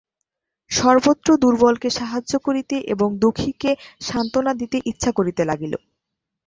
সর্বত্র 0.71 1.29
দুর্বলকে 1.37 1.89
সাহায্য 1.99 2.33
করিতে 2.39 2.75
এবং 2.93 3.09
দুঃখীকে 3.23 3.71
সান্ত্বনা 4.01 4.51
দিতে 4.61 4.77
ইচ্ছা 4.85 5.11
করিতে 5.17 5.41
লাগিল। 5.45 5.73